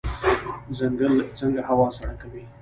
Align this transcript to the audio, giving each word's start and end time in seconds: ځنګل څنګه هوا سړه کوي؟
ځنګل 0.77 1.13
څنګه 1.39 1.61
هوا 1.69 1.87
سړه 1.97 2.15
کوي؟ 2.21 2.43